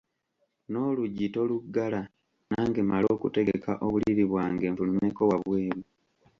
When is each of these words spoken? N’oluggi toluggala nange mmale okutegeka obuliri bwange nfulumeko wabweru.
N’oluggi 0.71 1.25
toluggala 1.33 2.01
nange 2.49 2.81
mmale 2.83 3.07
okutegeka 3.15 3.71
obuliri 3.85 4.23
bwange 4.31 4.65
nfulumeko 4.69 5.21
wabweru. 5.29 5.81